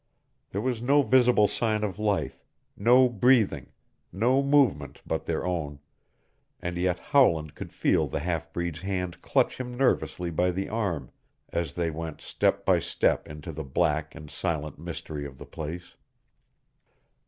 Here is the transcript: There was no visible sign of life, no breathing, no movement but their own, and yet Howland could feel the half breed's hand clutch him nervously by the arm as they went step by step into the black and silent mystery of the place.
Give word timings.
There 0.49 0.61
was 0.61 0.81
no 0.81 1.03
visible 1.03 1.47
sign 1.47 1.83
of 1.83 1.99
life, 1.99 2.43
no 2.75 3.07
breathing, 3.07 3.71
no 4.11 4.41
movement 4.41 4.99
but 5.05 5.27
their 5.27 5.45
own, 5.45 5.77
and 6.59 6.75
yet 6.75 6.97
Howland 6.97 7.53
could 7.53 7.71
feel 7.71 8.07
the 8.07 8.21
half 8.21 8.51
breed's 8.51 8.81
hand 8.81 9.21
clutch 9.21 9.59
him 9.59 9.77
nervously 9.77 10.31
by 10.31 10.49
the 10.49 10.69
arm 10.69 11.11
as 11.49 11.73
they 11.73 11.91
went 11.91 12.19
step 12.19 12.65
by 12.65 12.79
step 12.79 13.27
into 13.27 13.51
the 13.51 13.63
black 13.63 14.15
and 14.15 14.31
silent 14.31 14.79
mystery 14.79 15.23
of 15.23 15.37
the 15.37 15.45
place. 15.45 15.93